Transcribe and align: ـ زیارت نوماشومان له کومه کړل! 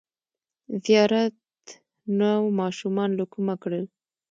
ـ 0.41 0.75
زیارت 0.85 1.35
نوماشومان 2.19 3.09
له 3.19 3.25
کومه 3.33 3.55
کړل! 3.61 3.85